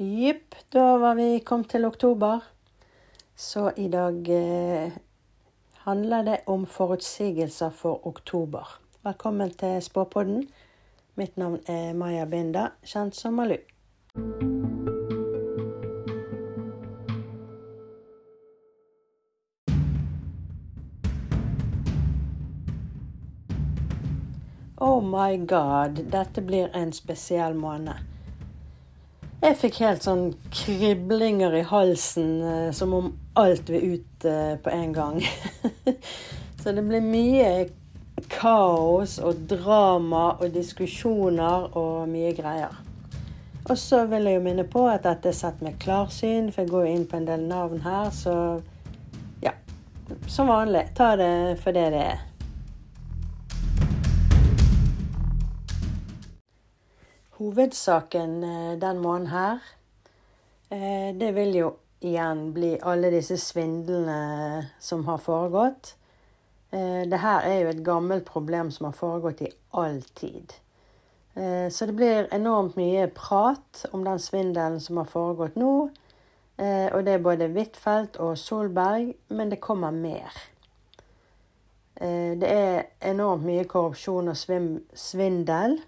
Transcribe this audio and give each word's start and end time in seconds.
Jipp, 0.00 0.54
da 0.68 0.98
var 0.98 1.14
vi 1.14 1.40
kommet 1.40 1.70
til 1.70 1.84
oktober. 1.84 2.40
Så 3.34 3.72
i 3.76 3.88
dag 3.88 4.28
eh, 4.30 4.92
handler 5.74 6.22
det 6.22 6.36
om 6.46 6.66
forutsigelser 6.66 7.70
for 7.70 8.06
oktober. 8.06 8.68
Velkommen 9.02 9.50
til 9.50 9.82
Spåpodden. 9.82 10.44
Mitt 11.14 11.36
navn 11.36 11.58
er 11.66 11.96
Maja 11.98 12.26
Binda, 12.30 12.68
kjent 12.86 13.18
som 13.18 13.34
Malu. 13.34 13.56
Oh 24.76 25.02
my 25.02 25.42
god, 25.42 26.04
dette 26.14 26.46
blir 26.46 26.70
en 26.70 26.94
spesiell 26.94 27.58
måned. 27.58 28.17
Jeg 29.38 29.54
fikk 29.54 29.76
helt 29.84 30.02
sånn 30.02 30.32
kriblinger 30.50 31.52
i 31.54 31.62
halsen, 31.62 32.30
eh, 32.42 32.70
som 32.74 32.94
om 32.96 33.12
alt 33.38 33.68
vil 33.70 33.94
ut 33.94 34.24
eh, 34.26 34.56
på 34.58 34.72
en 34.74 34.94
gang. 34.96 35.20
Så 36.60 36.74
det 36.74 36.82
ble 36.82 36.98
mye 37.04 37.52
kaos 38.26 39.20
og 39.22 39.44
drama 39.46 40.32
og 40.40 40.50
diskusjoner 40.56 41.70
og 41.78 42.10
mye 42.10 42.32
greier. 42.34 42.74
Og 43.68 43.78
så 43.78 44.02
vil 44.10 44.26
jeg 44.26 44.40
jo 44.40 44.42
minne 44.42 44.64
på 44.66 44.82
at 44.90 45.04
dette 45.06 45.30
er 45.30 45.36
sett 45.36 45.62
med 45.62 45.78
klarsyn, 45.78 46.48
for 46.50 46.64
jeg 46.64 46.72
går 46.72 46.88
inn 46.90 47.06
på 47.06 47.20
en 47.20 47.28
del 47.28 47.44
navn 47.46 47.84
her, 47.84 48.10
så 48.10 48.34
ja. 49.44 49.52
Som 50.26 50.50
vanlig, 50.50 50.88
ta 50.98 51.12
det 51.20 51.60
for 51.62 51.76
det 51.76 51.90
det 51.94 52.06
er. 52.08 52.27
Hovedsaken 57.38 58.44
eh, 58.44 58.78
den 58.78 58.98
måneden 58.98 59.26
her, 59.26 59.58
eh, 60.70 61.14
det 61.14 61.32
vil 61.36 61.54
jo 61.54 61.68
igjen 62.02 62.48
bli 62.54 62.72
alle 62.82 63.12
disse 63.14 63.36
svindlene 63.38 64.64
som 64.82 65.04
har 65.06 65.20
foregått. 65.22 65.92
Eh, 66.74 67.04
det 67.06 67.20
her 67.22 67.46
er 67.46 67.60
jo 67.60 67.68
et 67.70 67.84
gammelt 67.86 68.26
problem 68.26 68.72
som 68.74 68.88
har 68.88 68.96
foregått 68.98 69.44
i 69.46 69.52
all 69.70 70.02
tid. 70.18 70.58
Så 71.70 71.86
det 71.86 71.94
blir 71.94 72.26
enormt 72.34 72.74
mye 72.74 73.04
prat 73.14 73.84
om 73.94 74.02
den 74.02 74.18
svindelen 74.18 74.80
som 74.82 74.96
har 74.98 75.06
foregått 75.06 75.54
nå. 75.54 75.74
Og 76.58 77.04
det 77.06 77.12
er 77.12 77.22
både 77.22 77.46
Huitfeldt 77.52 78.16
og 78.18 78.32
Solberg, 78.42 79.12
men 79.30 79.52
det 79.52 79.60
kommer 79.62 79.94
mer. 79.94 80.34
Det 81.94 82.48
er 82.48 82.88
enormt 83.12 83.46
mye 83.46 83.68
korrupsjon 83.70 84.32
og 84.32 84.40
svindel. 84.98 85.78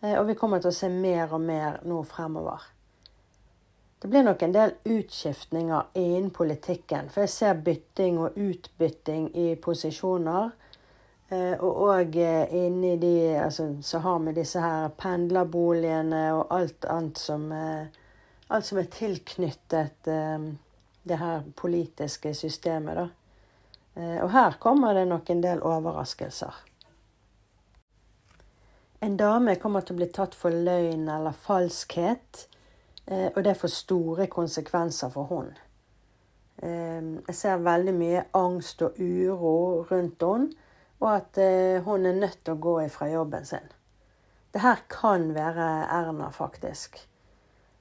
Eh, 0.00 0.18
og 0.18 0.26
vi 0.26 0.34
kommer 0.34 0.60
til 0.60 0.72
å 0.72 0.76
se 0.76 0.90
mer 0.92 1.32
og 1.32 1.42
mer 1.42 1.80
nå 1.88 2.02
fremover. 2.08 2.68
Det 4.02 4.10
blir 4.12 4.26
nok 4.26 4.42
en 4.44 4.54
del 4.54 4.74
utskiftninger 4.84 5.96
innen 5.96 6.30
politikken. 6.30 7.08
For 7.10 7.24
jeg 7.24 7.32
ser 7.32 7.62
bytting 7.64 8.20
og 8.20 8.36
utbytting 8.36 9.30
i 9.34 9.48
posisjoner. 9.56 10.50
Eh, 11.28 11.54
og 11.56 11.80
òg 11.88 12.18
eh, 12.22 12.54
inni 12.54 12.96
de 13.02 13.14
altså, 13.40 13.72
Så 13.82 13.98
har 13.98 14.20
vi 14.22 14.36
disse 14.36 14.60
her 14.62 14.92
pendlerboligene 14.94 16.28
og 16.36 16.52
alt 16.54 16.84
annet 16.84 17.18
som 17.18 17.48
Alt 18.46 18.62
som 18.62 18.78
er 18.78 18.86
tilknyttet 18.86 20.06
det 20.06 21.16
her 21.18 21.40
politiske 21.58 22.30
systemet, 22.30 22.94
da. 22.94 23.08
Og 24.22 24.30
her 24.30 24.54
kommer 24.62 24.94
det 24.94 25.02
nok 25.10 25.32
en 25.34 25.42
del 25.42 25.64
overraskelser. 25.66 26.54
En 29.06 29.14
dame 29.14 29.52
kommer 29.62 29.84
til 29.86 29.94
å 29.94 30.00
bli 30.00 30.06
tatt 30.10 30.32
for 30.34 30.50
løgn 30.50 31.04
eller 31.12 31.34
falskhet, 31.38 32.40
eh, 33.06 33.28
og 33.28 33.44
det 33.46 33.52
får 33.60 33.70
store 33.70 34.24
konsekvenser 34.26 35.12
for 35.14 35.28
hun. 35.30 35.52
Eh, 36.58 37.12
jeg 37.28 37.36
ser 37.38 37.62
veldig 37.62 37.94
mye 37.94 38.24
angst 38.34 38.82
og 38.82 38.98
uro 38.98 39.84
rundt 39.92 40.26
henne, 40.26 40.50
og 40.98 41.08
at 41.12 41.38
eh, 41.38 41.78
hun 41.86 42.08
er 42.08 42.18
nødt 42.18 42.40
til 42.42 42.56
å 42.56 42.62
gå 42.66 42.74
ifra 42.88 43.06
jobben 43.12 43.46
sin. 43.46 43.70
Det 44.50 44.64
her 44.64 44.82
kan 44.90 45.28
være 45.36 45.68
Erna, 46.00 46.32
faktisk. 46.34 46.98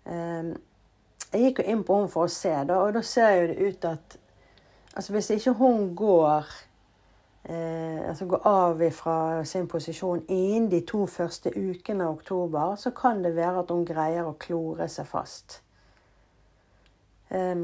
Jeg 0.06 1.42
gikk 1.42 1.64
jo 1.64 1.70
inn 1.72 1.84
på 1.88 1.98
henne 1.98 2.12
for 2.14 2.28
å 2.28 2.36
se, 2.36 2.54
og 2.54 2.94
da 2.94 3.02
ser 3.02 3.40
jo 3.40 3.48
det 3.50 3.70
ut 3.72 3.86
at 3.90 4.18
altså 4.94 5.16
hvis 5.16 5.32
ikke 5.40 5.56
hun 5.58 5.96
går 5.98 6.52
eh, 7.50 8.10
altså 8.10 8.26
gå 8.26 8.40
av 8.44 8.82
fra 8.92 9.44
sin 9.46 9.68
posisjon 9.68 10.26
innen 10.28 10.70
de 10.72 10.82
to 10.88 11.06
første 11.06 11.54
ukene 11.56 12.06
av 12.06 12.18
oktober, 12.20 12.76
så 12.76 12.92
kan 12.92 13.24
det 13.24 13.36
være 13.36 13.64
at 13.64 13.72
hun 13.74 13.86
greier 13.86 14.28
å 14.28 14.38
klore 14.40 14.90
seg 14.92 15.08
fast. 15.10 15.62
Eh, 17.30 17.56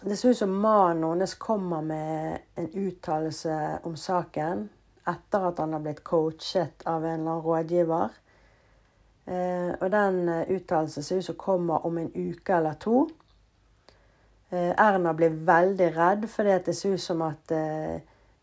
det 0.00 0.16
ser 0.16 0.30
ut 0.30 0.38
som 0.38 0.60
mannen 0.62 1.04
hennes 1.10 1.34
kommer 1.34 1.82
med 1.82 2.38
en 2.54 2.68
uttalelse 2.70 3.78
om 3.82 3.96
saken 3.96 4.68
etter 5.08 5.46
at 5.48 5.58
han 5.58 5.72
har 5.74 5.82
blitt 5.82 6.04
coachet 6.04 6.84
av 6.86 7.04
en 7.04 7.20
eller 7.20 7.30
annen 7.30 7.44
rådgiver. 7.44 8.18
Eh, 9.28 9.72
og 9.80 9.90
den 9.92 10.28
uh, 10.28 10.50
uttalelsen 10.54 11.02
ser 11.02 11.18
ut 11.18 11.24
som 11.24 11.36
kommer 11.36 11.86
om 11.86 11.98
en 11.98 12.12
uke 12.14 12.54
eller 12.56 12.78
to. 12.80 13.08
Uh, 14.52 14.72
Erna 14.72 15.12
blir 15.12 15.34
veldig 15.48 15.88
redd 15.96 16.28
fordi 16.32 16.54
det 16.66 16.76
ser 16.76 16.94
ut 16.96 17.02
som 17.02 17.22
at 17.26 17.52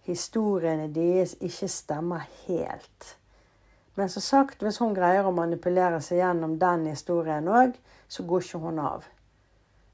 historiene 0.06 0.88
deres 0.94 1.36
ikke 1.42 1.68
stemmer 1.72 2.26
helt. 2.46 3.16
Men 3.96 4.10
som 4.10 4.22
sagt, 4.22 4.64
hvis 4.64 4.78
hun 4.84 4.96
greier 4.96 5.26
å 5.26 5.34
manipulere 5.36 6.02
seg 6.04 6.20
gjennom 6.20 6.58
den 6.60 6.86
historien 6.92 7.48
òg, 7.48 7.78
så 8.08 8.26
går 8.28 8.44
ikke 8.44 8.62
hun 8.66 8.82
av. 8.84 9.08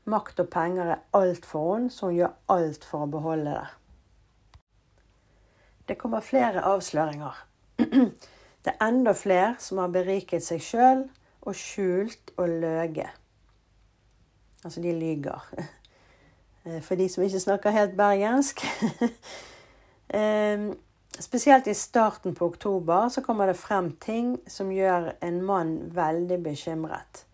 Makt 0.09 0.41
og 0.41 0.49
penger 0.49 0.95
er 0.95 1.03
alt 1.17 1.45
for 1.45 1.75
henne, 1.75 1.93
så 1.93 2.09
hun 2.09 2.17
gjør 2.17 2.33
alt 2.49 2.87
for 2.87 3.05
å 3.05 3.11
beholde 3.13 3.53
det. 3.53 3.69
Det 5.87 5.97
kommer 6.01 6.25
flere 6.25 6.65
avsløringer. 6.65 7.43
Det 8.61 8.75
er 8.75 8.83
enda 8.85 9.15
flere 9.17 9.55
som 9.57 9.79
har 9.81 9.89
beriket 9.89 10.43
seg 10.45 10.61
sjøl 10.61 10.99
og 11.41 11.55
skjult 11.57 12.29
og 12.37 12.51
løyet. 12.61 13.09
Altså, 14.61 14.81
de 14.83 14.91
lyger. 14.93 15.47
For 16.85 16.93
de 16.93 17.07
som 17.09 17.23
ikke 17.25 17.41
snakker 17.41 17.73
helt 17.73 17.95
bergensk. 17.97 18.61
Ehm, 20.13 20.75
spesielt 21.19 21.67
i 21.67 21.73
starten 21.73 22.35
på 22.35 22.45
oktober 22.45 23.09
så 23.09 23.21
kommer 23.21 23.47
det 23.47 23.53
frem 23.53 23.91
ting 23.91 24.37
som 24.47 24.71
gjør 24.71 25.13
en 25.19 25.43
mann 25.45 25.77
veldig 25.95 26.39
bekymret. 26.43 27.25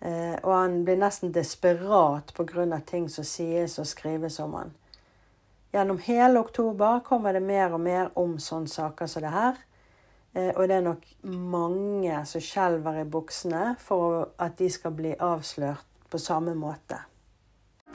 Eh, 0.00 0.36
og 0.42 0.52
han 0.52 0.84
blir 0.84 1.00
nesten 1.00 1.32
desperat 1.34 2.34
pga. 2.34 2.80
ting 2.86 3.08
som 3.08 3.24
sies 3.24 3.78
og 3.78 3.86
skrives 3.86 4.38
om 4.40 4.54
han. 4.54 4.74
Gjennom 5.72 5.98
hele 5.98 6.40
oktober 6.40 7.00
kommer 7.00 7.32
det 7.32 7.42
mer 7.42 7.72
og 7.72 7.80
mer 7.80 8.10
om 8.14 8.38
sånne 8.38 8.68
saker 8.68 9.06
som 9.06 9.22
det 9.22 9.30
her. 9.30 9.56
Eh, 10.34 10.52
og 10.56 10.68
det 10.68 10.76
er 10.76 10.86
nok 10.86 11.02
mange 11.22 12.24
som 12.24 12.40
skjelver 12.40 13.00
i 13.00 13.04
buksene 13.04 13.76
for 13.78 14.28
at 14.38 14.58
de 14.58 14.70
skal 14.70 14.94
bli 14.94 15.16
avslørt 15.18 15.84
på 16.10 16.18
samme 16.18 16.54
måte 16.54 17.02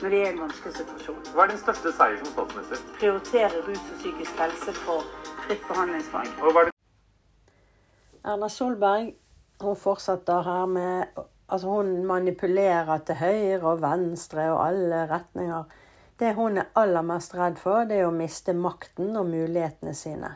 når 0.02 0.10
de 0.10 0.20
er 0.20 0.26
i 0.26 0.32
en 0.32 0.40
vanskelig 0.42 0.74
situasjon. 0.76 1.18
Hva 1.34 1.44
er 1.44 1.52
din 1.52 1.60
største 1.62 1.92
seier 1.94 2.18
som 2.18 2.30
statsminister? 2.34 2.80
Prioritere 2.98 3.64
rus 3.68 3.82
og 3.82 3.98
psykisk 4.00 4.40
helse 4.42 4.74
for 4.82 5.04
fritt 5.44 5.66
behandlingsvalg. 5.68 6.72
Erna 8.22 8.48
Solberg 8.50 9.12
hun 9.62 9.76
fortsetter 9.76 10.42
her 10.42 10.66
med 10.66 11.22
Altså, 11.52 11.68
hun 11.68 12.04
manipulerer 12.06 12.98
til 13.04 13.14
høyre 13.14 13.74
og 13.74 13.82
venstre 13.82 14.46
og 14.54 14.60
alle 14.66 15.02
retninger. 15.10 15.64
Det 16.18 16.30
hun 16.34 16.56
er 16.58 16.70
aller 16.74 17.02
mest 17.04 17.34
redd 17.36 17.58
for, 17.60 17.84
det 17.84 17.98
er 17.98 18.06
å 18.08 18.14
miste 18.14 18.54
makten 18.56 19.10
og 19.20 19.26
mulighetene 19.28 19.92
sine. 19.94 20.30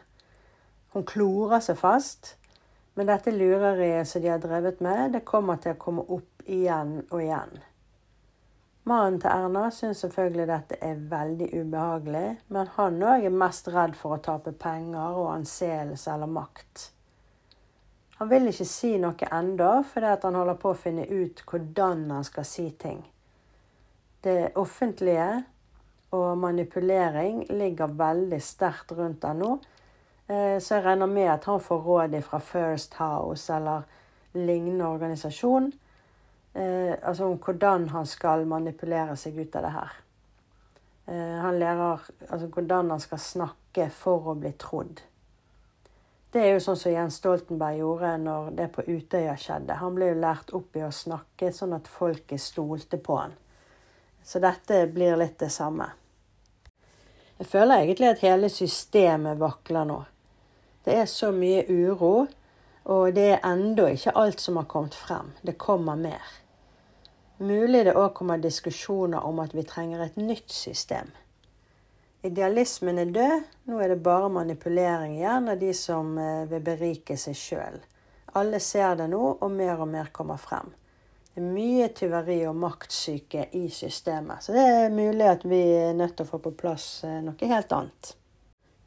Hun 0.92 1.06
klorer 1.08 1.64
seg 1.64 1.78
fast, 1.80 2.34
men 3.00 3.08
dette 3.08 3.32
lureriet 3.32 4.10
som 4.10 4.20
de 4.20 4.28
har 4.28 4.44
drevet 4.44 4.84
med, 4.84 5.14
det 5.16 5.24
kommer 5.24 5.56
til 5.56 5.72
å 5.72 5.80
komme 5.80 6.04
opp 6.04 6.44
igjen 6.44 6.98
og 7.06 7.22
igjen. 7.22 7.56
Mannen 8.86 9.16
til 9.18 9.32
Erna 9.32 9.64
syns 9.74 9.98
selvfølgelig 10.04 10.44
dette 10.46 10.76
er 10.84 10.98
veldig 11.10 11.48
ubehagelig, 11.58 12.26
men 12.54 12.68
han 12.76 13.00
òg 13.02 13.24
er 13.26 13.32
mest 13.34 13.66
redd 13.74 13.96
for 13.98 14.14
å 14.14 14.20
tape 14.22 14.52
penger 14.54 15.16
og 15.18 15.32
anseelse 15.32 16.12
eller 16.12 16.30
makt. 16.30 16.84
Han 18.20 18.30
vil 18.30 18.46
ikke 18.46 18.66
si 18.70 18.92
noe 19.02 19.30
ennå, 19.34 19.70
fordi 19.90 20.12
han 20.22 20.38
holder 20.38 20.58
på 20.62 20.70
å 20.70 20.78
finne 20.78 21.02
ut 21.10 21.42
hvordan 21.50 22.04
han 22.14 22.28
skal 22.28 22.46
si 22.46 22.68
ting. 22.78 23.00
Det 24.22 24.54
offentlige 24.54 25.42
og 26.14 26.38
manipulering 26.38 27.42
ligger 27.50 27.90
veldig 27.98 28.38
sterkt 28.38 28.94
rundt 28.94 29.26
han 29.26 29.42
nå, 29.42 29.50
eh, 30.30 30.62
så 30.62 30.78
jeg 30.78 30.86
regner 30.86 31.10
med 31.10 31.32
at 31.32 31.50
han 31.50 31.58
får 31.60 31.82
råd 31.90 32.16
fra 32.28 32.38
First 32.38 32.94
House 33.02 33.50
eller 33.50 33.82
lignende 34.38 34.86
organisasjon 34.86 35.72
altså 36.56 37.26
om 37.28 37.38
hvordan 37.42 37.88
han 37.92 38.06
skal 38.08 38.46
manipulere 38.48 39.16
seg 39.20 39.36
ut 39.36 39.56
av 39.58 39.66
det 39.66 39.72
her. 39.74 39.96
Eh, 41.06 41.38
han 41.42 41.58
lærer 41.58 42.00
altså, 42.28 42.46
hvordan 42.46 42.90
han 42.90 43.00
skal 43.00 43.18
snakke 43.18 43.90
for 43.94 44.32
å 44.32 44.34
bli 44.38 44.52
trodd. 44.58 45.02
Det 46.32 46.42
er 46.42 46.56
jo 46.56 46.62
sånn 46.64 46.78
som 46.78 46.92
Jens 46.92 47.20
Stoltenberg 47.20 47.78
gjorde 47.80 48.16
når 48.20 48.48
det 48.58 48.66
på 48.74 48.84
Utøya 48.84 49.36
skjedde. 49.40 49.78
Han 49.80 49.94
ble 49.96 50.10
jo 50.10 50.16
lært 50.20 50.50
opp 50.58 50.76
i 50.76 50.82
å 50.84 50.92
snakke 50.92 51.52
sånn 51.54 51.76
at 51.76 51.88
folket 51.88 52.42
stolte 52.42 52.98
på 52.98 53.20
han. 53.20 53.36
Så 54.26 54.42
dette 54.42 54.82
blir 54.90 55.16
litt 55.16 55.38
det 55.38 55.52
samme. 55.54 55.86
Jeg 57.38 57.46
føler 57.52 57.84
egentlig 57.84 58.10
at 58.10 58.24
hele 58.24 58.50
systemet 58.50 59.38
vakler 59.38 59.86
nå. 59.86 60.00
Det 60.84 60.96
er 61.02 61.08
så 61.10 61.30
mye 61.34 61.62
uro, 61.68 62.26
og 62.90 63.14
det 63.14 63.28
er 63.36 63.46
ennå 63.46 63.86
ikke 63.94 64.14
alt 64.18 64.42
som 64.42 64.58
har 64.58 64.66
kommet 64.70 64.94
frem. 64.98 65.30
Det 65.42 65.56
kommer 65.58 65.98
mer. 66.00 66.26
Mulig 67.38 67.84
det 67.84 67.92
òg 67.92 68.14
kommer 68.16 68.40
diskusjoner 68.40 69.24
om 69.28 69.42
at 69.42 69.52
vi 69.52 69.64
trenger 69.68 70.00
et 70.00 70.16
nytt 70.16 70.48
system. 70.52 71.10
Idealismen 72.24 72.98
er 72.98 73.12
død, 73.12 73.42
nå 73.68 73.80
er 73.84 73.92
det 73.92 73.98
bare 74.02 74.30
manipulering 74.32 75.18
igjen 75.18 75.50
av 75.52 75.60
de 75.60 75.74
som 75.76 76.16
eh, 76.18 76.46
vil 76.48 76.64
berike 76.64 77.18
seg 77.20 77.36
sjøl. 77.36 77.76
Alle 78.40 78.60
ser 78.60 78.96
det 78.96 79.10
nå, 79.12 79.20
og 79.36 79.52
mer 79.52 79.84
og 79.84 79.92
mer 79.92 80.08
kommer 80.16 80.40
frem. 80.40 80.72
Det 81.34 81.44
er 81.44 81.52
mye 81.52 81.90
tyveri 81.92 82.38
og 82.48 82.56
maktsyke 82.56 83.50
i 83.60 83.66
systemet, 83.68 84.40
så 84.40 84.56
det 84.56 84.64
er 84.64 84.96
mulig 84.96 85.28
at 85.28 85.44
vi 85.44 85.60
er 85.76 85.94
nødt 85.96 86.16
til 86.16 86.24
å 86.24 86.32
få 86.32 86.40
på 86.48 86.56
plass 86.56 87.04
eh, 87.04 87.20
noe 87.20 87.52
helt 87.52 87.76
annet. 87.76 88.16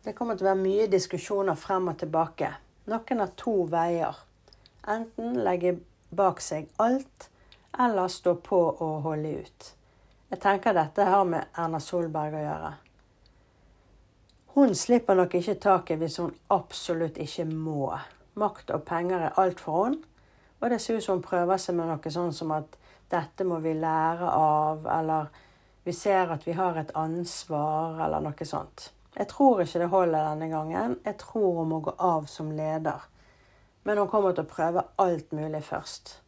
Det 0.01 0.17
kommer 0.17 0.33
til 0.33 0.47
å 0.47 0.55
være 0.55 0.63
mye 0.65 0.89
diskusjoner 0.89 1.57
frem 1.59 1.93
og 1.93 2.01
tilbake. 2.01 2.55
Noen 2.89 3.21
har 3.21 3.35
to 3.37 3.59
veier. 3.69 4.23
Enten 4.89 5.37
legge 5.45 5.77
bak 6.09 6.41
seg 6.41 6.73
alt, 6.81 7.29
eller 7.79 8.07
stå 8.07 8.35
på 8.35 8.59
og 8.69 9.01
holde 9.01 9.33
ut. 9.39 9.71
Jeg 10.29 10.41
tenker 10.43 10.75
dette 10.75 11.07
har 11.07 11.25
med 11.25 11.57
Erna 11.57 11.79
Solberg 11.81 12.37
å 12.37 12.43
gjøre. 12.43 12.71
Hun 14.53 14.75
slipper 14.75 15.17
nok 15.17 15.35
ikke 15.39 15.55
taket 15.63 16.01
hvis 16.01 16.19
hun 16.19 16.33
absolutt 16.53 17.17
ikke 17.21 17.47
må. 17.49 17.93
Makt 18.39 18.73
og 18.75 18.83
penger 18.85 19.29
er 19.29 19.41
alt 19.41 19.63
for 19.63 19.87
henne. 19.87 20.03
Og 20.59 20.69
det 20.69 20.81
ser 20.83 20.99
ut 20.99 21.05
som 21.05 21.17
hun 21.17 21.23
prøver 21.23 21.61
seg 21.61 21.77
med 21.77 21.87
noe 21.87 22.11
sånn 22.11 22.33
som 22.35 22.51
at 22.51 22.75
dette 23.09 23.45
må 23.47 23.61
vi 23.63 23.71
lære 23.79 24.27
av, 24.27 24.83
eller 24.91 25.29
vi 25.87 25.93
ser 25.95 26.33
at 26.33 26.43
vi 26.45 26.53
har 26.57 26.75
et 26.77 26.91
ansvar, 26.99 27.95
eller 28.05 28.21
noe 28.25 28.45
sånt. 28.45 28.89
Jeg 29.15 29.29
tror 29.31 29.63
ikke 29.63 29.79
det 29.81 29.91
holder 29.93 30.27
denne 30.27 30.49
gangen. 30.51 30.97
Jeg 31.05 31.17
tror 31.23 31.61
hun 31.61 31.71
må 31.71 31.79
gå 31.85 31.95
av 31.95 32.27
som 32.29 32.51
leder. 32.51 33.07
Men 33.87 34.03
hun 34.03 34.11
kommer 34.11 34.35
til 34.35 34.43
å 34.43 34.51
prøve 34.51 34.83
alt 34.99 35.31
mulig 35.31 35.63
først. 35.65 36.19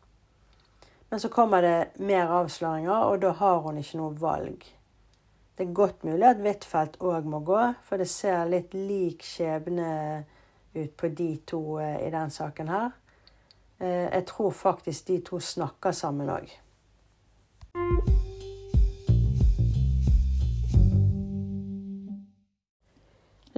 Men 1.11 1.19
så 1.19 1.29
kommer 1.29 1.61
det 1.61 1.87
mer 1.95 2.29
avsløringer, 2.31 2.95
og 2.95 3.21
da 3.21 3.33
har 3.35 3.57
hun 3.59 3.77
ikke 3.77 3.97
noe 3.99 4.13
valg. 4.15 4.61
Det 5.57 5.65
er 5.65 5.73
godt 5.75 6.05
mulig 6.07 6.23
at 6.23 6.39
Huitfeldt 6.39 6.95
òg 7.03 7.25
må 7.27 7.41
gå, 7.43 7.59
for 7.83 7.99
det 7.99 8.07
ser 8.07 8.47
litt 8.47 8.71
lik 8.71 9.25
skjebne 9.27 9.89
ut 10.71 10.93
på 10.95 11.09
de 11.11 11.27
to 11.51 11.59
eh, 11.83 11.97
i 12.07 12.13
den 12.13 12.31
saken 12.31 12.71
her. 12.71 12.95
Eh, 13.81 14.07
jeg 14.07 14.23
tror 14.31 14.55
faktisk 14.55 15.07
de 15.11 15.19
to 15.27 15.39
snakker 15.43 15.91
sammen 15.91 16.31
òg. 16.31 16.47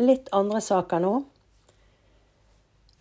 Litt 0.02 0.34
andre 0.34 0.62
saker 0.62 1.06
nå. 1.06 1.14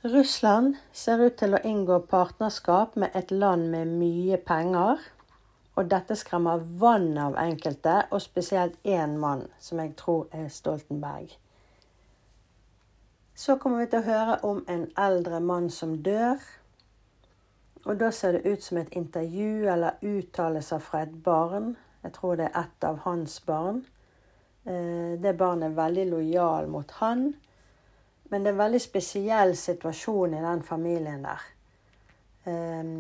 Russland 0.03 0.77
ser 0.93 1.21
ut 1.23 1.37
til 1.39 1.55
å 1.55 1.61
inngå 1.63 2.01
partnerskap 2.11 2.97
med 2.99 3.15
et 3.15 3.31
land 3.31 3.69
med 3.71 3.91
mye 4.01 4.39
penger 4.43 4.99
og 5.79 5.89
dette 5.89 6.17
skremmer 6.19 6.65
vann 6.81 7.15
av 7.19 7.37
enkelte, 7.41 7.95
og 8.11 8.21
spesielt 8.21 8.75
én 8.85 9.17
mann, 9.19 9.47
som 9.59 9.81
jeg 9.81 9.95
tror 9.97 10.27
er 10.37 10.51
Stoltenberg. 10.53 11.31
Så 13.35 13.57
kommer 13.57 13.81
vi 13.81 13.87
til 13.93 14.03
å 14.03 14.09
høre 14.09 14.35
om 14.45 14.61
en 14.69 14.85
eldre 15.01 15.41
mann 15.41 15.71
som 15.73 15.95
dør. 16.05 16.43
Og 17.87 17.97
da 17.99 18.11
ser 18.13 18.37
det 18.37 18.53
ut 18.53 18.63
som 18.63 18.79
et 18.79 18.93
intervju 18.93 19.71
eller 19.73 20.03
uttalelser 20.03 20.83
fra 20.85 21.07
et 21.07 21.15
barn. 21.25 21.77
Jeg 22.05 22.13
tror 22.19 22.37
det 22.37 22.51
er 22.51 22.61
ett 22.67 22.85
av 22.85 23.01
hans 23.07 23.39
barn. 23.47 23.85
Eh, 24.67 25.17
det 25.19 25.39
barnet 25.39 25.71
er 25.71 25.81
veldig 25.81 26.11
lojal 26.11 26.69
mot 26.71 26.91
han. 27.01 27.33
Men 28.33 28.43
det 28.43 28.51
er 28.51 28.57
en 28.57 28.63
veldig 28.65 28.81
spesiell 28.81 29.53
situasjon 29.61 30.39
i 30.39 30.41
den 30.41 30.63
familien 30.65 31.27
der. 31.27 31.43
Eh, 32.49 32.93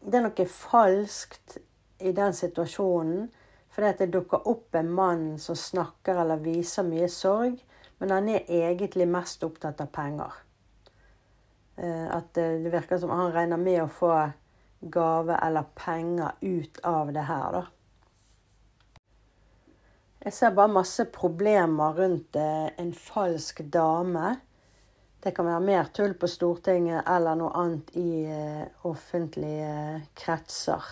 det 0.00 0.18
er 0.18 0.26
noe 0.26 0.46
falskt 0.52 1.56
i 2.00 2.12
den 2.16 2.36
situasjonen 2.36 3.30
fordi 3.70 3.90
det 4.00 4.12
dukker 4.12 4.48
opp 4.50 4.74
en 4.74 4.90
mann 4.92 5.26
som 5.38 5.56
snakker 5.56 6.18
eller 6.20 6.42
viser 6.42 6.82
mye 6.82 7.06
sorg, 7.08 7.54
men 8.02 8.10
han 8.10 8.28
er 8.32 8.48
egentlig 8.50 9.06
mest 9.08 9.44
opptatt 9.46 9.80
av 9.80 9.92
penger. 9.94 10.38
Eh, 11.78 12.06
at 12.10 12.32
det 12.34 12.72
virker 12.72 12.98
som 12.98 13.12
han 13.14 13.32
regner 13.32 13.60
med 13.60 13.84
å 13.84 13.90
få 13.92 14.14
gave 14.80 15.36
eller 15.36 15.68
penger 15.78 16.34
ut 16.40 16.80
av 16.84 17.12
det 17.14 17.28
her, 17.28 17.60
da. 17.60 17.66
Jeg 20.20 20.36
ser 20.36 20.52
bare 20.52 20.68
masse 20.68 21.06
problemer 21.08 21.94
rundt 21.96 22.36
eh, 22.36 22.68
en 22.76 22.90
falsk 22.92 23.62
dame. 23.72 24.34
Det 25.20 25.34
kan 25.36 25.44
være 25.44 25.60
mer 25.60 25.88
tull 25.92 26.14
på 26.16 26.28
Stortinget 26.30 27.04
eller 27.08 27.36
noe 27.36 27.52
annet 27.60 27.90
i 28.00 28.24
eh, 28.24 28.62
offentlige 28.88 30.00
kretser. 30.16 30.86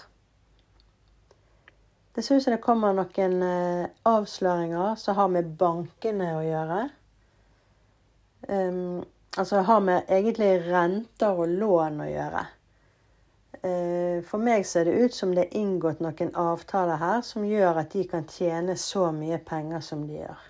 Det 2.13 2.23
ser 2.23 2.37
ut 2.37 2.43
som 2.45 2.53
det 2.53 2.61
kommer 2.61 2.93
noen 2.93 3.43
eh, 3.47 3.87
avsløringer 4.11 4.99
som 5.01 5.17
har 5.17 5.31
med 5.33 5.55
bankene 5.57 6.33
å 6.37 6.43
gjøre. 6.45 6.81
Um, 8.49 9.01
altså 9.37 9.63
har 9.65 9.81
med 9.87 10.13
egentlig 10.13 10.51
renter 10.67 11.41
og 11.41 11.49
lån 11.61 12.05
å 12.05 12.11
gjøre. 12.11 12.45
Uh, 13.59 14.21
for 14.29 14.45
meg 14.45 14.67
ser 14.69 14.87
det 14.87 14.99
ut 14.99 15.15
som 15.15 15.33
det 15.35 15.47
er 15.47 15.57
inngått 15.63 16.05
noen 16.05 16.35
avtaler 16.39 17.01
her 17.01 17.25
som 17.27 17.49
gjør 17.49 17.81
at 17.81 17.97
de 17.97 18.05
kan 18.11 18.29
tjene 18.29 18.77
så 18.79 19.09
mye 19.15 19.41
penger 19.41 19.81
som 19.89 20.05
de 20.11 20.21
gjør. 20.21 20.49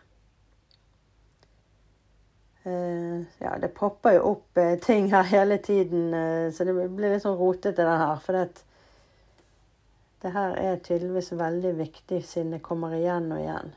Uh, 2.68 3.24
ja, 3.40 3.54
det 3.62 3.72
popper 3.72 4.18
jo 4.18 4.34
opp 4.34 4.60
uh, 4.60 4.74
ting 4.84 5.08
her 5.14 5.24
hele 5.30 5.56
tiden, 5.64 6.12
så 6.52 6.66
det 6.68 6.76
blir 6.76 7.14
litt 7.14 7.24
sånn 7.24 7.38
rotete, 7.40 7.80
det 7.80 7.98
her. 8.04 8.20
For 8.20 8.36
det, 8.36 8.64
det 10.20 10.36
her 10.36 10.56
er 10.60 10.80
tydeligvis 10.84 11.32
veldig 11.38 11.76
viktig, 11.80 12.22
siden 12.26 12.56
det 12.58 12.64
kommer 12.66 12.96
igjen 12.98 13.30
og 13.32 13.40
igjen. 13.40 13.76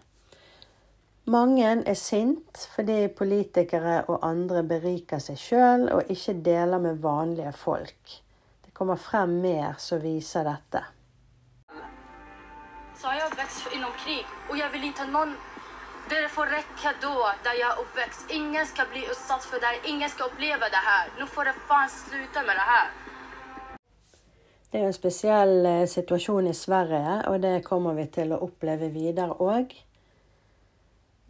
Mange 1.29 1.67
er 1.85 1.93
sint 1.93 2.63
fordi 2.73 3.05
politikere 3.13 3.99
og 4.09 4.23
andre 4.25 4.63
beriker 4.65 5.21
seg 5.21 5.37
sjøl 5.37 5.85
og 5.93 6.09
ikke 6.09 6.33
deler 6.41 6.81
med 6.81 6.97
vanlige 7.03 7.53
folk. 7.53 8.15
Det 8.65 8.73
kommer 8.73 8.97
frem 8.97 9.37
mer 9.43 9.77
som 9.77 10.01
viser 10.01 10.49
dette. 10.49 10.81
Så 12.97 13.07
har 13.07 13.19
jeg 13.19 13.37
vokst 13.37 13.75
innom 13.75 13.93
krig, 14.01 14.25
og 14.49 14.57
jeg 14.57 14.73
vil 14.73 14.89
ikke 14.89 15.05
ha 15.05 15.11
noen 15.13 15.37
Det 16.11 16.29
får 16.29 16.45
rekke 16.45 16.91
da, 16.99 17.29
der 17.43 17.53
jeg 17.55 17.67
er 17.69 17.77
oppvokst. 17.79 18.31
Ingen 18.35 18.65
skal 18.67 18.87
bli 18.91 19.05
utsatt 19.07 19.45
for 19.47 19.63
det. 19.63 19.69
Ingen 19.87 20.09
skal 20.11 20.27
oppleve 20.27 20.67
det 20.73 20.81
her. 20.83 21.05
Nå 21.19 21.27
får 21.31 21.47
dere 21.47 21.61
faen 21.69 21.93
slutte 21.93 22.43
med 22.47 22.59
det 22.59 22.65
her. 22.67 22.89
Det 24.71 24.81
er 24.81 24.89
en 24.89 24.97
spesiell 24.97 25.69
eh, 25.69 25.85
situasjon 25.87 26.49
i 26.51 26.55
Sverige, 26.55 27.13
og 27.31 27.37
det 27.45 27.53
kommer 27.63 27.95
vi 27.95 28.09
til 28.11 28.33
å 28.35 28.41
oppleve 28.43 28.89
videre 28.91 29.37
òg. 29.39 29.71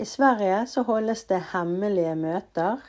I 0.01 0.09
Sverige 0.09 0.63
så 0.73 0.81
holdes 0.89 1.27
det 1.29 1.43
hemmelige 1.51 2.17
møter. 2.17 2.81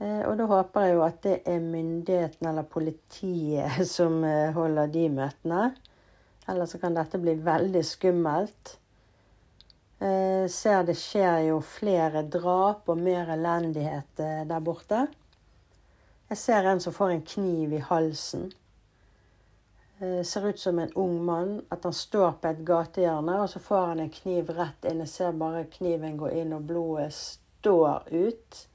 Eh, 0.00 0.24
og 0.24 0.40
da 0.40 0.48
håper 0.48 0.88
jeg 0.88 0.96
jo 0.96 1.04
at 1.10 1.20
det 1.28 1.36
er 1.44 1.60
myndighetene 1.60 2.54
eller 2.54 2.72
politiet 2.72 3.84
som 3.96 4.24
eh, 4.24 4.48
holder 4.56 4.88
de 4.96 5.06
møtene. 5.20 5.62
Ellers 6.48 6.72
så 6.72 6.80
kan 6.80 6.96
dette 6.96 7.20
bli 7.20 7.36
veldig 7.44 7.84
skummelt. 7.84 8.78
Ser 9.96 10.82
det 10.84 10.94
skjer 11.00 11.46
jo 11.46 11.60
flere 11.64 12.20
drap 12.28 12.90
og 12.92 12.98
mer 13.00 13.30
elendighet 13.32 14.20
der 14.20 14.60
borte. 14.60 15.06
Jeg 16.28 16.38
ser 16.38 16.68
en 16.68 16.80
som 16.80 16.92
får 16.92 17.14
en 17.14 17.22
kniv 17.22 17.72
i 17.72 17.80
halsen. 17.86 18.50
Eh, 19.98 20.22
ser 20.22 20.46
ut 20.46 20.58
som 20.58 20.78
en 20.78 20.92
ung 20.92 21.24
mann. 21.24 21.62
At 21.70 21.84
han 21.84 21.92
står 21.92 22.32
på 22.32 22.48
et 22.48 22.64
gatehjørne, 22.66 23.40
og 23.40 23.50
så 23.50 23.58
får 23.58 23.86
han 23.86 24.00
en 24.00 24.10
kniv 24.10 24.50
rett 24.50 24.88
inn. 24.90 25.04
Jeg 25.04 25.08
ser 25.08 25.38
bare 25.38 25.64
kniven 25.70 26.18
gå 26.18 26.28
inn, 26.34 26.52
og 26.52 26.66
blodet 26.66 27.12
står 27.14 28.10
ut. 28.12 28.66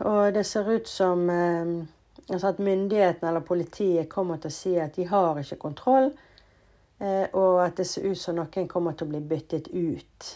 Og 0.00 0.32
det 0.32 0.46
ser 0.48 0.70
ut 0.70 0.88
som 0.88 1.28
altså 1.28 2.48
at 2.48 2.58
myndighetene 2.58 3.28
eller 3.28 3.44
politiet 3.44 4.08
kommer 4.08 4.38
til 4.40 4.48
å 4.48 4.54
si 4.56 4.72
at 4.80 4.96
de 4.96 5.04
har 5.10 5.36
ikke 5.42 5.60
kontroll, 5.60 6.08
og 7.02 7.56
at 7.64 7.80
det 7.80 7.86
ser 7.90 8.04
ut 8.06 8.18
som 8.18 8.36
noen 8.38 8.68
kommer 8.70 8.94
til 8.94 9.08
å 9.08 9.10
bli 9.10 9.20
byttet 9.26 9.72
ut. 9.74 10.28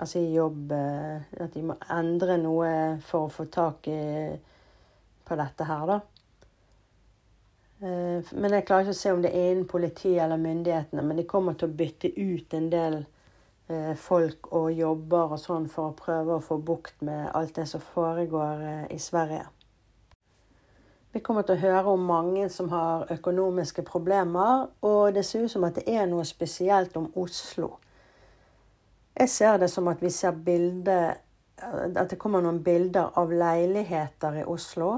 Altså 0.00 0.22
i 0.22 0.30
jobb 0.32 0.72
At 0.72 1.52
de 1.52 1.62
må 1.68 1.76
endre 1.92 2.38
noe 2.40 2.70
for 3.04 3.26
å 3.26 3.32
få 3.34 3.44
tak 3.52 3.90
i 3.92 3.98
på 5.24 5.36
dette 5.40 5.64
her, 5.68 5.86
da. 5.88 6.00
Eh, 7.84 8.32
men 8.32 8.54
jeg 8.54 8.64
klarer 8.68 8.86
ikke 8.86 8.94
å 8.94 9.00
se 9.00 9.12
om 9.12 9.22
det 9.24 9.32
er 9.34 9.52
innen 9.52 9.68
politiet 9.68 10.22
eller 10.24 10.40
myndighetene. 10.40 11.04
Men 11.04 11.20
de 11.20 11.26
kommer 11.28 11.58
til 11.58 11.70
å 11.70 11.76
bytte 11.80 12.12
ut 12.16 12.56
en 12.56 12.70
del 12.72 13.00
eh, 13.68 13.92
folk 14.00 14.52
og 14.52 14.70
jobber 14.72 15.34
og 15.36 15.42
sånn 15.42 15.68
for 15.72 15.90
å 15.90 15.98
prøve 15.98 16.38
å 16.38 16.44
få 16.44 16.60
bukt 16.62 17.04
med 17.04 17.30
alt 17.34 17.56
det 17.58 17.66
som 17.70 17.84
foregår 17.84 18.64
eh, 18.68 18.86
i 18.94 19.00
Sverige. 19.02 19.46
Vi 21.14 21.20
kommer 21.22 21.44
til 21.46 21.54
å 21.54 21.62
høre 21.62 21.92
om 21.94 22.08
mange 22.08 22.48
som 22.50 22.72
har 22.72 23.04
økonomiske 23.14 23.84
problemer, 23.86 24.64
og 24.82 25.14
det 25.14 25.22
ser 25.22 25.44
ut 25.44 25.52
som 25.52 25.62
at 25.62 25.76
det 25.78 25.84
er 25.86 26.08
noe 26.10 26.24
spesielt 26.26 26.96
om 26.98 27.06
Oslo. 27.22 27.76
Jeg 29.14 29.30
ser 29.30 29.60
det 29.62 29.68
som 29.70 29.86
at 29.92 30.02
vi 30.02 30.10
ser 30.10 30.34
bilder 30.34 31.20
At 31.54 32.10
det 32.10 32.18
kommer 32.18 32.42
noen 32.42 32.58
bilder 32.66 33.14
av 33.14 33.30
leiligheter 33.30 34.40
i 34.40 34.42
Oslo. 34.42 34.88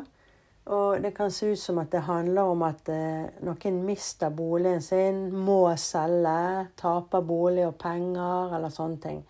Og 0.73 1.03
det 1.05 1.13
kan 1.15 1.31
se 1.31 1.53
ut 1.53 1.61
som 1.61 1.79
at 1.79 1.93
det 1.93 2.01
handler 2.09 2.49
om 2.49 2.65
at 2.65 2.89
eh, 2.89 3.29
noen 3.45 3.83
mister 3.85 4.33
boligen 4.35 4.81
sin, 4.83 5.21
må 5.37 5.69
selge, 5.77 6.67
taper 6.81 7.29
bolig 7.29 7.69
og 7.69 7.77
penger 7.79 8.57
eller 8.57 8.73
sånne 8.73 9.03
ting. 9.05 9.23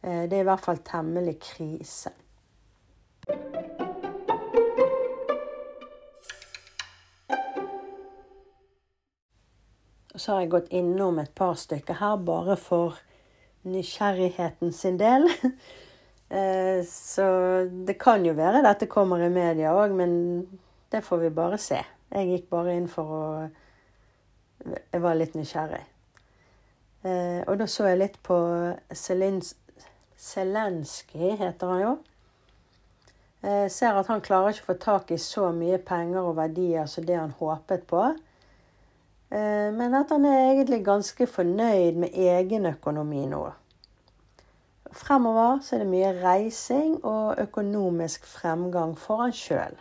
Eh, 0.00 0.24
det 0.30 0.38
er 0.38 0.46
i 0.46 0.50
hvert 0.54 0.64
fall 0.70 0.80
temmelig 0.86 1.40
krise. 1.50 2.14
Så 10.14 10.32
har 10.32 10.40
jeg 10.42 10.52
gått 10.54 10.72
innom 10.74 11.18
et 11.22 11.34
par 11.34 11.54
stykker 11.58 11.94
her 12.00 12.16
bare 12.26 12.56
for 12.58 12.98
nysgjerrigheten 13.68 14.72
sin 14.72 14.98
del. 15.00 15.28
Eh, 16.30 16.86
så 16.86 17.24
det 17.66 17.96
kan 17.98 18.22
jo 18.22 18.30
være 18.38 18.62
dette 18.62 18.86
kommer 18.86 19.18
i 19.26 19.32
media 19.34 19.74
òg, 19.74 19.90
men 19.98 20.46
det 20.94 21.02
får 21.02 21.18
vi 21.24 21.30
bare 21.34 21.58
se. 21.58 21.82
Jeg 22.14 22.28
gikk 22.28 22.46
bare 22.52 22.76
inn 22.78 22.86
for 22.86 23.10
å 23.10 23.50
Jeg 24.62 25.02
var 25.02 25.18
litt 25.18 25.34
nysgjerrig. 25.34 25.82
Eh, 27.02 27.42
og 27.48 27.58
da 27.58 27.66
så 27.66 27.88
jeg 27.88 27.98
litt 27.98 28.22
på 28.22 28.38
Zelenskyj, 28.94 31.34
heter 31.42 31.66
han 31.66 31.82
jo. 31.82 31.98
Jeg 33.42 33.64
eh, 33.64 33.72
ser 33.72 33.98
at 33.98 34.06
han 34.12 34.22
klarer 34.22 34.54
ikke 34.54 34.62
å 34.68 34.72
få 34.74 34.78
tak 34.86 35.10
i 35.10 35.18
så 35.18 35.50
mye 35.56 35.78
penger 35.82 36.22
og 36.30 36.38
verdier 36.38 36.86
som 36.86 37.02
det 37.08 37.18
han 37.18 37.34
håpet 37.40 37.88
på. 37.90 38.14
Men 39.30 39.94
at 39.94 40.10
han 40.10 40.24
er 40.26 40.48
egentlig 40.50 40.80
ganske 40.82 41.26
fornøyd 41.30 42.00
med 42.02 42.16
egen 42.18 42.66
økonomi 42.66 43.22
nå. 43.30 43.44
Fremover 44.90 45.60
så 45.62 45.76
er 45.76 45.84
det 45.84 45.90
mye 45.92 46.10
reising 46.18 46.96
og 47.06 47.38
økonomisk 47.38 48.26
fremgang 48.26 48.96
for 48.98 49.22
han 49.22 49.34
sjøl. 49.36 49.76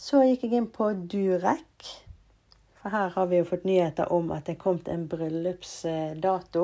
Så 0.00 0.22
gikk 0.24 0.46
jeg 0.46 0.56
inn 0.56 0.70
på 0.72 0.88
Durek. 1.12 1.88
For 2.80 2.88
her 2.94 3.12
har 3.12 3.26
vi 3.28 3.42
jo 3.42 3.48
fått 3.50 3.66
nyheter 3.68 4.08
om 4.16 4.30
at 4.32 4.46
det 4.46 4.54
er 4.54 4.62
kommet 4.62 4.88
en 4.88 5.04
bryllupsdato. 5.10 6.62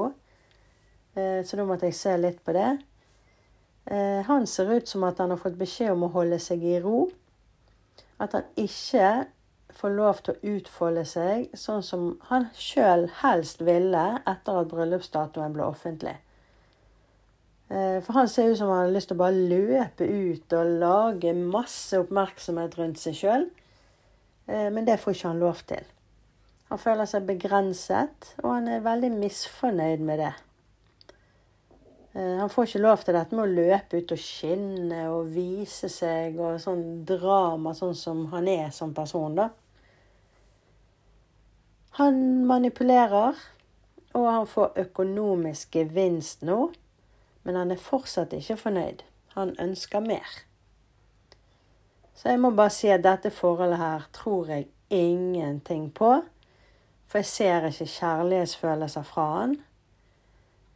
Eh, 1.12 1.42
så 1.44 1.58
da 1.58 1.66
måtte 1.68 1.90
jeg 1.90 1.98
se 1.98 2.14
litt 2.16 2.40
på 2.44 2.54
det. 2.56 2.70
Eh, 3.84 4.22
han 4.24 4.48
ser 4.48 4.72
ut 4.72 4.88
som 4.88 5.04
at 5.04 5.20
han 5.20 5.34
har 5.34 5.42
fått 5.42 5.58
beskjed 5.60 5.92
om 5.92 6.06
å 6.08 6.14
holde 6.16 6.40
seg 6.40 6.64
i 6.64 6.78
ro. 6.80 7.02
At 8.16 8.32
han 8.32 8.48
ikke 8.56 9.26
får 9.76 9.96
lov 9.96 10.20
til 10.24 10.34
å 10.34 10.54
utfolde 10.56 11.04
seg 11.08 11.50
sånn 11.56 11.82
som 11.84 12.06
han 12.30 12.48
sjøl 12.56 13.08
helst 13.22 13.60
ville 13.64 14.06
etter 14.22 14.62
at 14.62 14.70
bryllupsdatoen 14.70 15.56
ble 15.56 15.66
offentlig. 15.66 16.16
Eh, 17.68 17.98
for 18.04 18.12
han 18.20 18.28
ser 18.30 18.52
ut 18.52 18.58
som 18.58 18.70
han 18.70 18.84
har 18.84 18.94
lyst 18.94 19.10
til 19.10 19.18
å 19.18 19.24
bare 19.24 19.48
løpe 19.50 20.06
ut 20.06 20.56
og 20.56 20.72
lage 20.80 21.34
masse 21.36 21.98
oppmerksomhet 21.98 22.78
rundt 22.78 23.02
seg 23.02 23.18
sjøl. 23.18 23.46
Eh, 24.46 24.68
men 24.70 24.86
det 24.86 25.00
får 25.02 25.16
ikke 25.16 25.32
han 25.32 25.42
lov 25.42 25.62
til. 25.66 25.92
Han 26.70 26.82
føler 26.82 27.06
seg 27.10 27.26
begrenset, 27.26 28.32
og 28.42 28.50
han 28.56 28.68
er 28.70 28.86
veldig 28.86 29.12
misfornøyd 29.18 30.02
med 30.06 30.22
det. 30.22 30.32
Eh, 32.16 32.36
han 32.40 32.50
får 32.50 32.70
ikke 32.70 32.84
lov 32.86 33.04
til 33.04 33.18
dette 33.18 33.36
med 33.36 33.44
å 33.44 33.54
løpe 33.58 34.00
ut 34.00 34.14
og 34.14 34.22
skinne 34.22 35.02
og 35.12 35.30
vise 35.34 35.90
seg 35.92 36.38
og 36.40 36.58
sånn 36.62 37.04
drama, 37.06 37.74
sånn 37.76 37.94
som 37.98 38.24
han 38.32 38.48
er 38.50 38.70
som 38.74 38.94
person, 38.94 39.34
da. 39.36 39.50
Han 41.96 42.44
manipulerer, 42.46 43.36
og 44.14 44.32
han 44.32 44.46
får 44.46 44.74
økonomisk 44.86 45.76
gevinst 45.76 46.42
nå 46.44 46.70
men 47.46 47.54
han 47.54 47.70
er 47.70 47.78
fortsatt 47.78 48.32
ikke 48.34 48.56
fornøyd. 48.58 49.04
Han 49.36 49.52
ønsker 49.62 50.02
mer. 50.02 50.30
Så 52.16 52.32
jeg 52.32 52.40
må 52.42 52.50
bare 52.58 52.72
si 52.74 52.88
at 52.90 53.04
dette 53.04 53.30
forholdet 53.30 53.78
her 53.78 54.06
tror 54.16 54.50
jeg 54.50 54.66
ingenting 54.90 55.92
på. 55.94 56.10
For 57.06 57.22
jeg 57.22 57.28
ser 57.30 57.68
ikke 57.68 57.86
kjærlighetsfølelser 57.92 59.06
fra 59.06 59.26
han. 59.36 59.54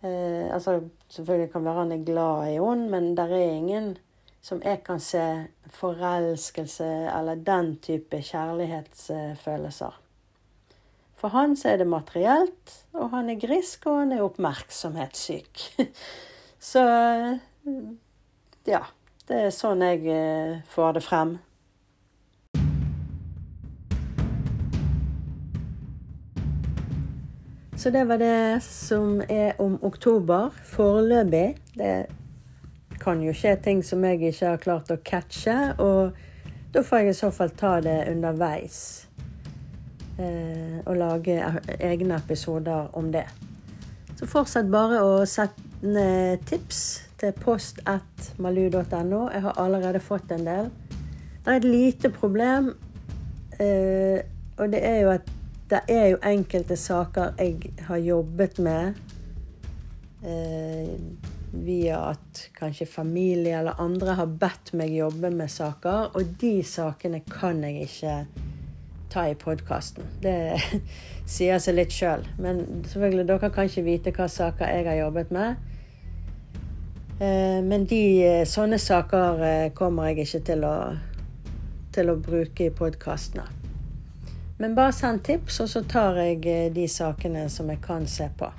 Eh, 0.04 0.46
altså, 0.54 0.76
selvfølgelig 1.08 1.50
kan 1.52 1.64
være 1.64 1.78
han 1.80 1.92
er 1.96 2.04
glad 2.06 2.52
i 2.52 2.60
henne, 2.60 2.86
men 2.92 3.10
det 3.16 3.26
er 3.26 3.50
ingen 3.56 3.96
som 4.40 4.62
jeg 4.62 4.84
kan 4.86 5.02
se 5.02 5.24
forelskelse 5.66 6.86
eller 7.18 7.34
den 7.34 7.74
type 7.82 8.22
kjærlighetsfølelser. 8.30 9.99
For 11.20 11.28
han 11.28 11.52
så 11.56 11.74
er 11.74 11.82
det 11.82 11.86
materielt, 11.88 12.72
og 12.96 13.10
han 13.12 13.28
er 13.28 13.36
grisk, 13.40 13.84
og 13.86 13.98
han 13.98 14.12
er 14.16 14.24
oppmerksomhetssyk. 14.24 15.66
Så 16.70 16.80
ja. 18.68 18.80
Det 19.30 19.36
er 19.46 19.52
sånn 19.54 19.84
jeg 19.84 20.08
eh, 20.10 20.56
får 20.66 20.96
det 20.96 21.02
frem. 21.06 21.36
Så 27.78 27.92
det 27.94 28.02
var 28.08 28.18
det 28.18 28.58
som 28.66 29.20
er 29.28 29.60
om 29.62 29.76
oktober 29.86 30.50
foreløpig. 30.72 31.60
Det 31.78 31.94
kan 33.00 33.22
jo 33.22 33.36
skje 33.36 33.54
ting 33.62 33.84
som 33.86 34.02
jeg 34.04 34.18
ikke 34.32 34.50
har 34.50 34.64
klart 34.66 34.90
å 34.90 34.98
catche, 34.98 35.56
og 35.78 36.18
da 36.74 36.82
får 36.82 37.04
jeg 37.04 37.14
i 37.14 37.20
så 37.22 37.30
fall 37.30 37.54
ta 37.54 37.76
det 37.84 38.00
underveis. 38.10 39.09
Eh, 40.20 40.80
og 40.86 40.96
lage 40.96 41.36
egne 41.80 42.16
episoder 42.16 42.90
om 42.92 43.12
det. 43.12 43.24
Så 44.18 44.26
fortsett 44.28 44.68
bare 44.72 44.98
å 45.00 45.24
sette 45.28 46.02
tips 46.48 46.80
til 47.20 47.32
post1malu.no. 47.40 49.20
Jeg 49.32 49.44
har 49.46 49.60
allerede 49.62 50.02
fått 50.04 50.32
en 50.36 50.44
del. 50.44 50.68
Det 51.40 51.54
er 51.54 51.60
et 51.62 51.68
lite 51.68 52.10
problem, 52.12 52.74
eh, 53.56 54.20
og 54.58 54.72
det 54.74 54.82
er 54.84 54.98
jo 55.00 55.14
at 55.14 55.30
det 55.70 55.80
er 55.88 56.06
jo 56.10 56.18
enkelte 56.26 56.76
saker 56.76 57.38
jeg 57.38 57.72
har 57.86 58.00
jobbet 58.02 58.58
med 58.58 58.98
eh, 60.26 60.90
via 61.52 62.00
at 62.10 62.42
kanskje 62.58 62.90
familie 62.90 63.56
eller 63.58 63.80
andre 63.80 64.18
har 64.18 64.36
bedt 64.42 64.74
meg 64.76 64.92
jobbe 64.98 65.30
med 65.32 65.48
saker, 65.50 66.10
og 66.12 66.36
de 66.42 66.54
sakene 66.66 67.22
kan 67.30 67.64
jeg 67.64 67.88
ikke 67.88 68.49
ta 69.10 69.26
i 69.28 69.34
podkasten. 69.38 70.06
Det 70.22 70.56
sier 71.34 71.58
seg 71.62 71.76
litt 71.76 71.94
sjøl. 71.94 72.24
Men 72.38 72.62
selvfølgelig, 72.88 73.26
dere 73.28 73.50
kan 73.54 73.68
ikke 73.70 73.86
vite 73.86 74.14
hva 74.16 74.28
saker 74.30 74.70
jeg 74.70 74.88
har 74.88 75.00
jobbet 75.02 75.34
med. 75.34 75.66
Eh, 77.20 77.60
men 77.66 77.84
de, 77.84 78.02
eh, 78.24 78.46
sånne 78.48 78.78
saker 78.80 79.42
eh, 79.44 79.72
kommer 79.76 80.08
jeg 80.08 80.24
ikke 80.24 80.42
til 80.48 80.64
å, 80.64 80.76
til 81.92 82.12
å 82.12 82.16
bruke 82.16 82.70
i 82.70 82.72
podkastene. 82.72 83.44
Men 84.60 84.76
bare 84.76 84.92
send 84.92 85.24
tips, 85.24 85.60
og 85.64 85.68
så 85.72 85.84
tar 85.88 86.20
jeg 86.20 86.72
de 86.76 86.86
sakene 86.88 87.46
som 87.52 87.68
jeg 87.72 87.80
kan 87.84 88.04
se 88.08 88.28
på. 88.38 88.50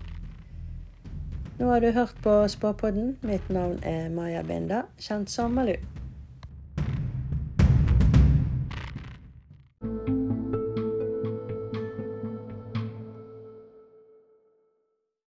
Nå 1.59 1.69
har 1.69 1.81
du 1.81 1.91
hørt 1.93 2.17
på 2.25 2.39
Spåpodden. 2.49 3.17
Mitt 3.21 3.49
navn 3.53 3.77
er 3.85 4.09
Maja 4.09 4.41
Binda, 4.41 4.87
kjent 4.97 5.29
som 5.29 5.53
Malu. 5.53 5.75